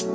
[0.00, 0.08] I've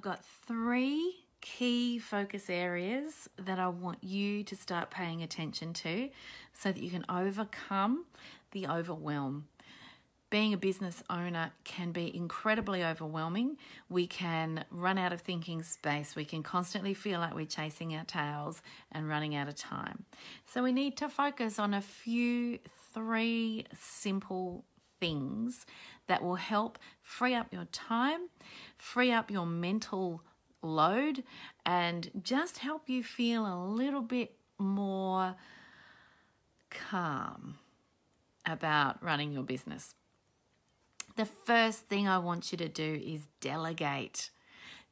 [0.00, 6.10] got three key focus areas that I want you to start paying attention to
[6.52, 8.04] so that you can overcome
[8.52, 9.48] the overwhelm.
[10.30, 13.56] Being a business owner can be incredibly overwhelming.
[13.88, 16.14] We can run out of thinking space.
[16.14, 18.60] We can constantly feel like we're chasing our tails
[18.92, 20.04] and running out of time.
[20.44, 22.58] So, we need to focus on a few,
[22.92, 24.64] three simple
[25.00, 25.64] things
[26.08, 28.28] that will help free up your time,
[28.76, 30.22] free up your mental
[30.62, 31.24] load,
[31.64, 35.36] and just help you feel a little bit more
[36.68, 37.54] calm
[38.44, 39.94] about running your business.
[41.18, 44.30] The first thing I want you to do is delegate.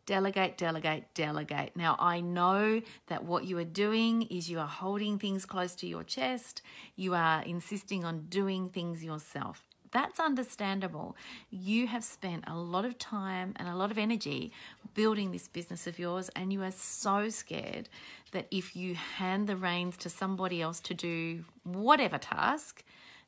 [0.06, 1.76] Delegate, delegate, delegate.
[1.76, 5.86] Now, I know that what you are doing is you are holding things close to
[5.86, 6.62] your chest,
[6.96, 9.62] you are insisting on doing things yourself.
[9.92, 11.16] That's understandable.
[11.48, 14.50] You have spent a lot of time and a lot of energy
[14.94, 17.88] building this business of yours, and you are so scared
[18.32, 22.82] that if you hand the reins to somebody else to do whatever task,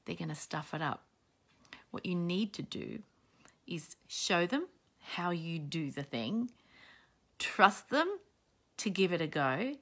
[0.04, 1.07] they're going to stuff it up.
[1.90, 3.00] What you need to do
[3.66, 4.66] is show them
[5.00, 6.50] how you do the thing,
[7.38, 8.18] trust them
[8.78, 9.74] to give it a go,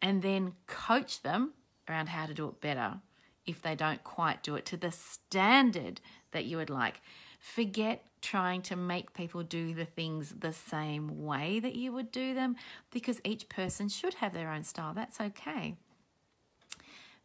[0.00, 1.52] and then coach them
[1.88, 3.00] around how to do it better
[3.46, 6.00] if they don't quite do it to the standard
[6.32, 7.00] that you would like.
[7.40, 12.34] Forget trying to make people do the things the same way that you would do
[12.34, 12.56] them
[12.90, 14.92] because each person should have their own style.
[14.92, 15.76] That's okay.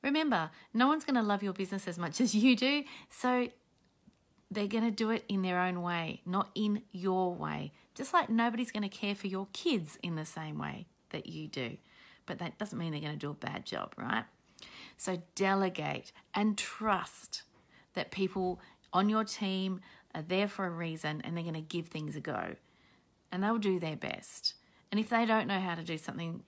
[0.04, 3.48] Remember, no one's going to love your business as much as you do, so
[4.54, 7.72] they're going to do it in their own way, not in your way.
[7.96, 11.48] Just like nobody's going to care for your kids in the same way that you
[11.48, 11.78] do.
[12.26, 14.26] But that doesn't mean they're going to do a bad job, right?
[14.98, 17.44] So delegate and trust
[17.94, 18.60] that people
[18.92, 19.82] on your team
[20.16, 22.56] are there for a reason and they're going to give things a go.
[23.32, 24.54] And they'll do their best.
[24.92, 26.44] And if they don't know how to do something,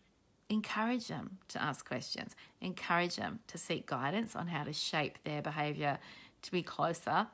[0.50, 5.42] encourage them to ask questions, encourage them to seek guidance on how to shape their
[5.42, 5.98] behavior
[6.44, 7.28] to be closer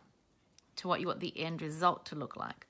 [0.77, 2.67] to what you want the end result to look like.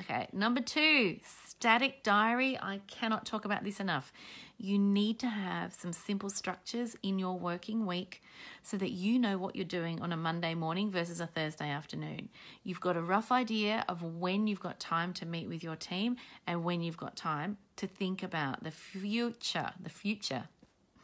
[0.00, 2.58] Okay, number two, static diary.
[2.58, 4.10] I cannot talk about this enough.
[4.56, 8.22] You need to have some simple structures in your working week
[8.62, 12.30] so that you know what you're doing on a Monday morning versus a Thursday afternoon.
[12.64, 16.16] You've got a rough idea of when you've got time to meet with your team
[16.46, 20.44] and when you've got time to think about the future, the future,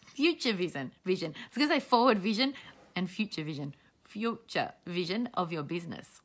[0.06, 1.34] future vision, vision.
[1.36, 2.54] I was going to say forward vision
[2.96, 3.74] and future vision,
[4.08, 6.22] future vision of your business.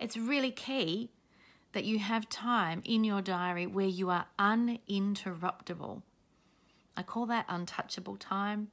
[0.00, 1.10] It's really key
[1.72, 6.02] that you have time in your diary where you are uninterruptible.
[6.96, 8.68] I call that untouchable time.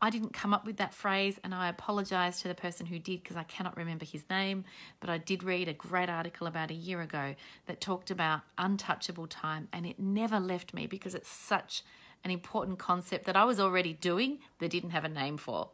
[0.00, 3.22] I didn't come up with that phrase, and I apologize to the person who did
[3.22, 4.64] because I cannot remember his name.
[5.00, 7.34] But I did read a great article about a year ago
[7.66, 11.84] that talked about untouchable time, and it never left me because it's such
[12.24, 15.70] an important concept that I was already doing that didn't have a name for.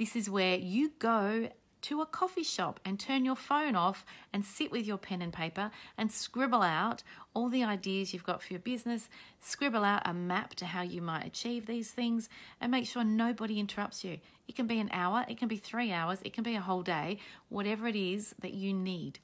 [0.00, 1.50] This is where you go
[1.82, 5.30] to a coffee shop and turn your phone off and sit with your pen and
[5.30, 7.02] paper and scribble out
[7.34, 11.02] all the ideas you've got for your business, scribble out a map to how you
[11.02, 12.30] might achieve these things,
[12.62, 14.16] and make sure nobody interrupts you.
[14.48, 16.82] It can be an hour, it can be three hours, it can be a whole
[16.82, 17.18] day,
[17.50, 19.18] whatever it is that you need.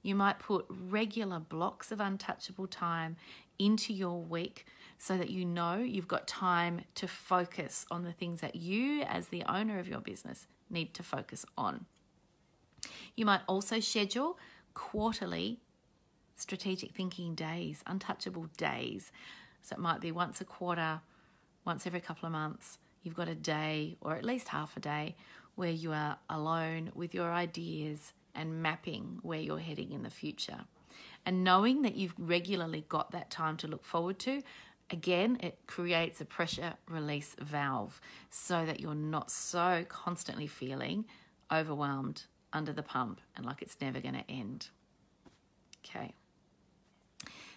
[0.00, 3.16] You might put regular blocks of untouchable time
[3.58, 4.64] into your week
[4.98, 9.28] so that you know you've got time to focus on the things that you, as
[9.28, 11.86] the owner of your business, need to focus on.
[13.14, 14.38] You might also schedule
[14.74, 15.60] quarterly
[16.34, 19.12] strategic thinking days, untouchable days.
[19.62, 21.00] So it might be once a quarter,
[21.64, 22.78] once every couple of months.
[23.02, 25.16] You've got a day or at least half a day
[25.54, 30.60] where you are alone with your ideas and mapping where you're heading in the future.
[31.26, 34.42] And knowing that you've regularly got that time to look forward to
[34.90, 38.00] Again, it creates a pressure release valve
[38.30, 41.04] so that you're not so constantly feeling
[41.52, 44.68] overwhelmed under the pump and like it's never going to end.
[45.84, 46.14] Okay.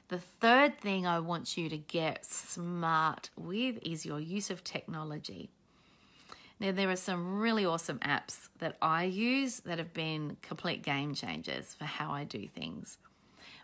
[0.10, 5.50] The third thing I want you to get smart with is your use of technology.
[6.60, 11.16] Now, there are some really awesome apps that I use that have been complete game
[11.16, 12.98] changers for how I do things.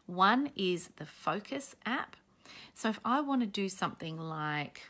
[0.05, 2.15] One is the Focus app.
[2.73, 4.83] So if I want to do something like,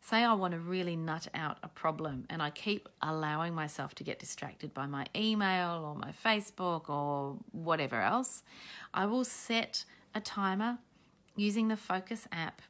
[0.00, 4.04] say, I want to really nut out a problem and I keep allowing myself to
[4.04, 8.42] get distracted by my email or my Facebook or whatever else,
[8.94, 9.84] I will set
[10.14, 10.78] a timer
[11.34, 12.62] using the Focus app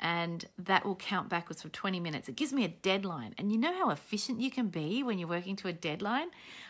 [0.00, 2.28] and that will count backwards for 20 minutes.
[2.28, 3.34] It gives me a deadline.
[3.36, 6.28] And you know how efficient you can be when you're working to a deadline?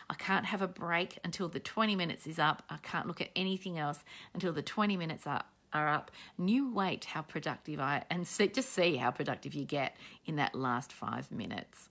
[0.09, 2.63] I can't have a break until the 20 minutes is up.
[2.69, 5.43] I can't look at anything else until the 20 minutes are,
[5.73, 6.11] are up.
[6.37, 9.95] And you wait how productive I and see, just see how productive you get
[10.25, 11.89] in that last five minutes.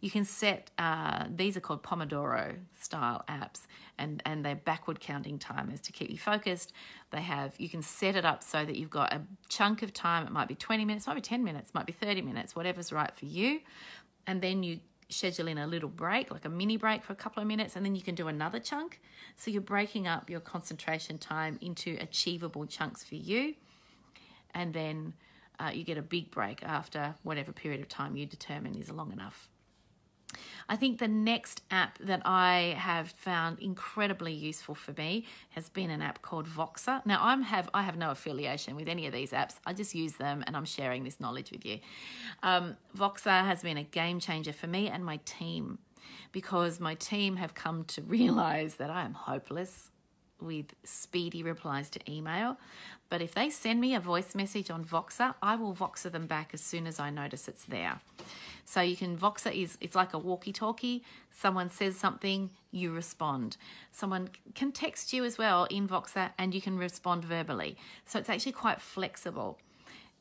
[0.00, 3.66] You can set, uh, these are called Pomodoro style apps,
[3.98, 6.72] and, and they're backward counting timers to keep you focused.
[7.10, 10.26] They have, you can set it up so that you've got a chunk of time.
[10.26, 13.14] It might be 20 minutes, might be 10 minutes, might be 30 minutes, whatever's right
[13.16, 13.60] for you.
[14.26, 17.40] And then you schedule in a little break, like a mini break for a couple
[17.40, 19.00] of minutes, and then you can do another chunk.
[19.36, 23.54] So you're breaking up your concentration time into achievable chunks for you.
[24.54, 25.14] And then
[25.58, 29.12] uh, you get a big break after whatever period of time you determine is long
[29.12, 29.48] enough.
[30.68, 35.90] I think the next app that I have found incredibly useful for me has been
[35.90, 37.04] an app called Voxer.
[37.06, 39.56] Now I'm have I have no affiliation with any of these apps.
[39.64, 41.78] I just use them and I'm sharing this knowledge with you.
[42.42, 45.78] Um, Voxer has been a game changer for me and my team
[46.32, 49.90] because my team have come to realize that I am hopeless
[50.40, 52.58] with speedy replies to email.
[53.08, 56.50] But if they send me a voice message on Voxer, I will Voxer them back
[56.52, 58.00] as soon as I notice it's there.
[58.64, 61.04] So you can Voxer is it's like a walkie-talkie.
[61.30, 63.56] Someone says something, you respond.
[63.92, 67.76] Someone can text you as well in Voxer and you can respond verbally.
[68.06, 69.58] So it's actually quite flexible.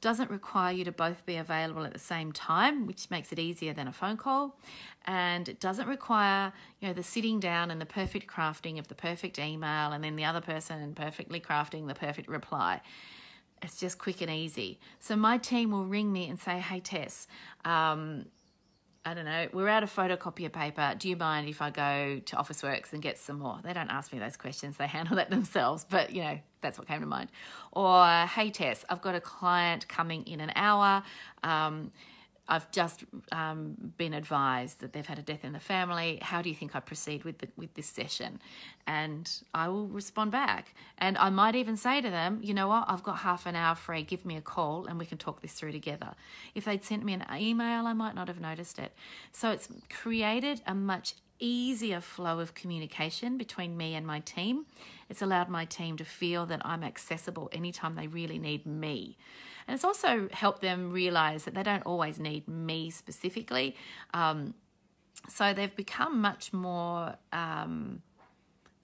[0.05, 3.73] Doesn't require you to both be available at the same time, which makes it easier
[3.73, 4.55] than a phone call.
[5.05, 8.93] And it doesn't require, you know, the sitting down and the perfect crafting of the
[8.93, 12.81] perfect email and then the other person perfectly crafting the perfect reply
[13.63, 14.79] it's just quick and easy.
[14.99, 17.25] So my team will ring me and say, "Hey Tess,
[17.63, 18.25] um,
[19.07, 20.95] I don't know, we're out of photocopier paper.
[20.97, 23.59] Do you mind if I go to Officeworks and get some more?
[23.63, 26.87] They don't ask me those questions, they handle that themselves, but you know, that's what
[26.87, 27.29] came to mind.
[27.71, 31.03] Or, hey Tess, I've got a client coming in an hour.
[31.43, 31.91] Um,
[32.47, 36.19] I've just um, been advised that they've had a death in the family.
[36.21, 38.39] How do you think I proceed with the, with this session?
[38.85, 40.75] And I will respond back.
[40.97, 43.75] And I might even say to them, you know what, I've got half an hour
[43.75, 44.03] free.
[44.03, 46.13] Give me a call and we can talk this through together.
[46.53, 48.93] If they'd sent me an email, I might not have noticed it.
[49.31, 54.65] So it's created a much easier flow of communication between me and my team.
[55.09, 59.17] It's allowed my team to feel that I'm accessible anytime they really need me.
[59.67, 63.75] And it's also helped them realize that they don't always need me specifically.
[64.13, 64.53] Um,
[65.27, 68.01] so they've become much more um,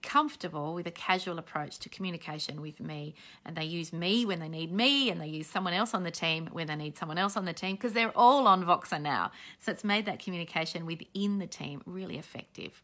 [0.01, 3.15] comfortable with a casual approach to communication with me.
[3.45, 6.11] And they use me when they need me, and they use someone else on the
[6.11, 9.31] team when they need someone else on the team because they're all on Voxer now.
[9.59, 12.81] So it's made that communication within the team really effective.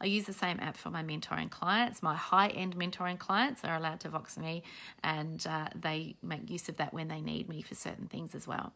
[0.00, 2.02] I use the same app for my mentoring clients.
[2.02, 4.62] My high end mentoring clients are allowed to Vox me,
[5.02, 8.46] and uh, they make use of that when they need me for certain things as
[8.46, 8.72] well.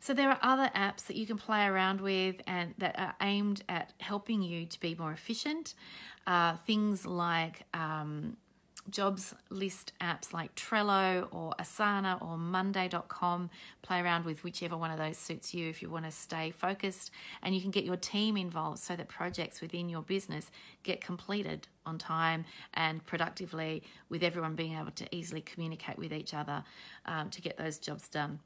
[0.00, 3.62] So there are other apps that you can play around with and that are aimed
[3.68, 5.74] at helping you to be more efficient.
[6.26, 8.36] Uh, things like um,
[8.90, 13.50] jobs list apps like Trello or Asana or Monday.com.
[13.82, 17.10] Play around with whichever one of those suits you if you want to stay focused.
[17.42, 20.50] And you can get your team involved so that projects within your business
[20.82, 26.34] get completed on time and productively, with everyone being able to easily communicate with each
[26.34, 26.64] other
[27.06, 28.40] um, to get those jobs done.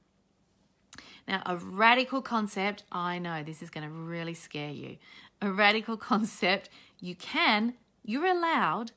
[1.27, 4.97] Now, a radical concept, I know this is going to really scare you.
[5.41, 6.69] A radical concept,
[7.01, 8.93] you can, you're allowed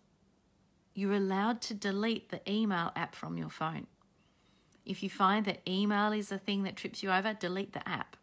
[0.98, 3.86] you're allowed to delete the email app from your phone.
[4.86, 8.16] If you find that email is the thing that trips you over, delete the app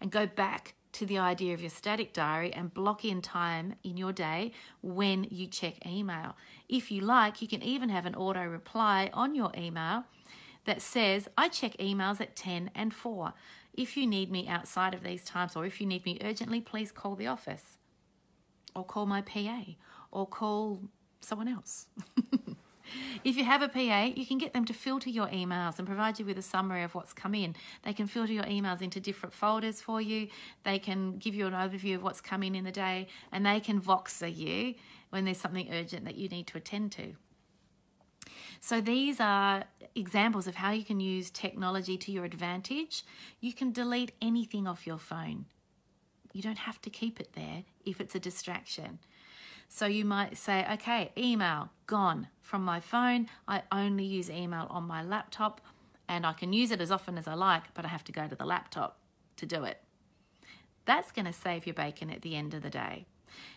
[0.00, 3.96] and go back to the idea of your static diary and block in time in
[3.96, 4.50] your day
[4.82, 6.36] when you check email.
[6.68, 10.04] If you like, you can even have an auto reply on your email
[10.64, 13.32] that says, I check emails at 10 and 4.
[13.74, 16.92] If you need me outside of these times or if you need me urgently, please
[16.92, 17.78] call the office
[18.74, 19.62] or call my PA
[20.10, 20.82] or call
[21.20, 21.86] someone else.
[23.24, 26.18] if you have a PA, you can get them to filter your emails and provide
[26.18, 27.54] you with a summary of what's come in.
[27.84, 30.28] They can filter your emails into different folders for you.
[30.64, 33.60] They can give you an overview of what's come in in the day, and they
[33.60, 34.74] can Voxer you
[35.10, 37.14] when there's something urgent that you need to attend to.
[38.60, 39.64] So, these are
[39.94, 43.04] examples of how you can use technology to your advantage.
[43.40, 45.46] You can delete anything off your phone.
[46.32, 49.00] You don't have to keep it there if it's a distraction.
[49.72, 53.28] So you might say, okay, email gone from my phone.
[53.46, 55.60] I only use email on my laptop
[56.08, 58.26] and I can use it as often as I like, but I have to go
[58.26, 58.98] to the laptop
[59.36, 59.80] to do it.
[60.86, 63.06] That's going to save your bacon at the end of the day.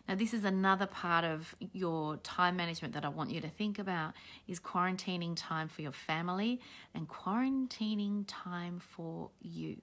[0.08, 3.80] Now, this is another part of your time management that I want you to think
[3.80, 4.14] about
[4.48, 6.60] is quarantining time for your family
[6.94, 9.78] and quarantining time for you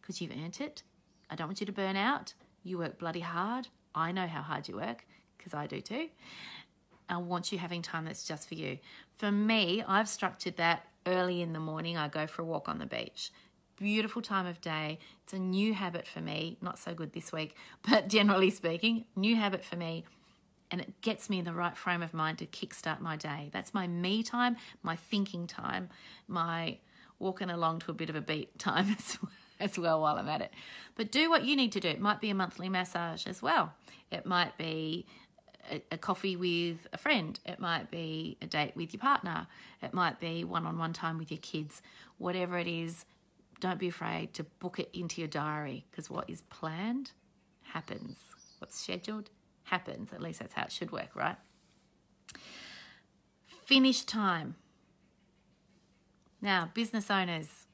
[0.00, 0.82] because you've earned it.
[1.30, 2.34] I don't want you to burn out.
[2.64, 3.68] You work bloody hard.
[3.94, 6.08] I know how hard you work because I do too.
[7.08, 8.78] I want you having time that's just for you.
[9.16, 11.96] For me, I've structured that early in the morning.
[11.96, 13.32] I go for a walk on the beach
[13.82, 14.98] beautiful time of day.
[15.24, 17.56] It's a new habit for me, not so good this week,
[17.88, 20.04] but generally speaking, new habit for me.
[20.70, 23.50] And it gets me in the right frame of mind to kickstart my day.
[23.52, 25.90] That's my me time, my thinking time,
[26.26, 26.78] my
[27.18, 30.28] walking along to a bit of a beat time as well, as well while I'm
[30.28, 30.52] at it.
[30.94, 31.88] But do what you need to do.
[31.88, 33.74] It might be a monthly massage as well.
[34.10, 35.06] It might be
[35.70, 37.38] a, a coffee with a friend.
[37.44, 39.46] It might be a date with your partner.
[39.82, 41.82] It might be one on one time with your kids.
[42.18, 43.04] Whatever it is,
[43.62, 47.12] don't be afraid to book it into your diary because what is planned
[47.62, 48.18] happens.
[48.58, 49.30] What's scheduled
[49.62, 50.12] happens.
[50.12, 51.36] At least that's how it should work, right?
[53.46, 54.56] Finish time.
[56.40, 57.66] Now, business owners,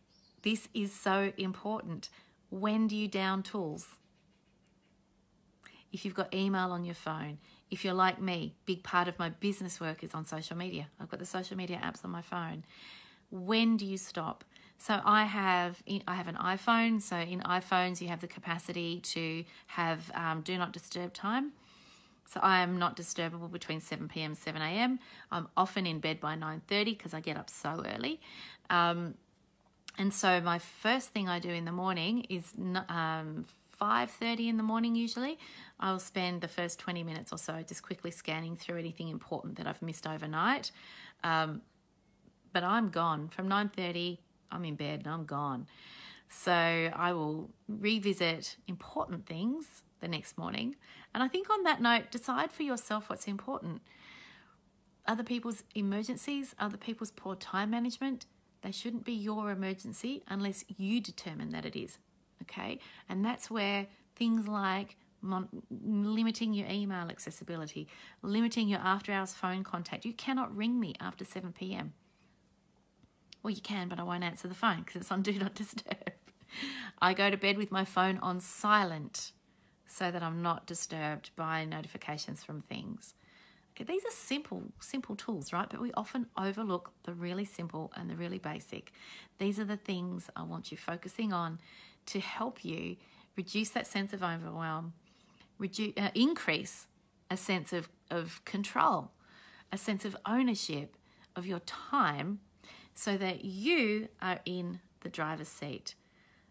[0.43, 2.11] this is so important.
[2.51, 3.87] When do you down tools?
[5.91, 7.39] If you've got email on your phone,
[7.71, 10.89] if you're like me, big part of my business work is on social media.
[11.01, 12.65] I've got the social media apps on my phone.
[13.31, 14.45] When do you stop?
[14.79, 17.03] So I have I have an iPhone.
[17.03, 21.53] So in iPhones, you have the capacity to have um, do not disturb time.
[22.27, 24.35] So I am not disturbable between 7 p.m.
[24.35, 24.99] 7 a.m.
[25.33, 28.21] I'm often in bed by 9:30 because I get up so early.
[28.71, 29.15] Um,
[29.99, 32.53] and so my first thing I do in the morning is
[32.89, 33.47] um,
[33.81, 35.39] 5.30 in the morning usually
[35.79, 39.67] i'll spend the first 20 minutes or so just quickly scanning through anything important that
[39.69, 40.73] i've missed overnight
[41.23, 41.63] um,
[42.59, 44.19] but i'm gone from 9.30
[44.51, 45.67] I'm in bed and I'm gone.
[46.29, 50.77] So I will revisit important things the next morning.
[51.15, 53.81] And I think on that note, decide for yourself what's important.
[55.07, 58.27] Other people's emergencies, other people's poor time management,
[58.63, 61.99] they shouldn't be your emergency unless you determine that it is.
[62.43, 62.79] Okay?
[63.09, 63.87] And that's where
[64.17, 67.89] things like mon- limiting your email accessibility,
[68.21, 70.05] limiting your after hours phone contact.
[70.05, 71.95] You cannot ring me after 7 p.m.
[73.43, 76.13] Well, you can, but I won't answer the phone because it's on Do Not Disturb.
[77.01, 79.33] I go to bed with my phone on silent
[79.87, 83.15] so that I'm not disturbed by notifications from things.
[83.75, 85.69] Okay, these are simple, simple tools, right?
[85.71, 88.93] But we often overlook the really simple and the really basic.
[89.39, 91.61] These are the things I want you focusing on
[92.07, 92.97] to help you
[93.37, 94.95] reduce that sense of overwhelm,
[95.59, 96.87] reduce, uh, increase
[97.31, 99.13] a sense of, of control,
[99.71, 100.97] a sense of ownership
[101.37, 102.41] of your time
[102.99, 105.95] so that you are in the driver's seat.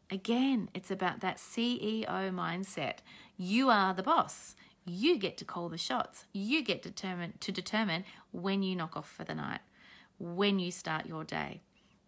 [0.10, 3.00] Again, it's about that CEO mindset.
[3.36, 4.56] You are the boss.
[4.86, 6.24] You get to call the shots.
[6.32, 9.60] You get determined to determine when you knock off for the night,
[10.20, 11.64] when you start your day.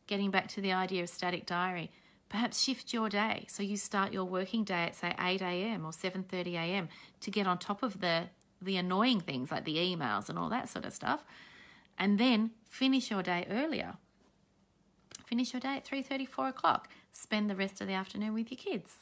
[0.07, 1.91] Getting back to the idea of static diary,
[2.29, 5.85] perhaps shift your day so you start your working day at say 8 a.m.
[5.85, 6.87] or 7:30 a.m.
[7.19, 8.29] to get on top of the
[8.61, 11.25] the annoying things like the emails and all that sort of stuff,
[11.97, 13.97] and then finish your day earlier
[15.29, 16.89] Finish your day at 3.30, 4 o'clock.
[17.11, 18.95] Spend the rest of the afternoon with your kids.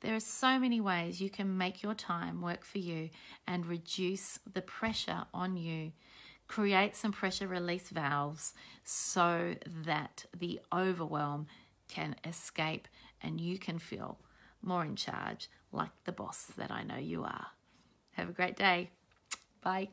[0.00, 3.10] There are so many ways you can make your time work for you
[3.46, 5.92] and reduce the pressure on you.
[6.46, 11.48] Create some pressure release valves so that the overwhelm
[11.86, 12.88] can escape
[13.20, 14.18] and you can feel
[14.62, 17.48] more in charge, like the boss that I know you are.
[18.12, 18.88] Have a great day.
[19.60, 19.88] Bye.